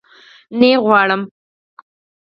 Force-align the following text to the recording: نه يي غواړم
نه 0.59 0.67
يي 0.71 0.75
غواړم 0.83 1.21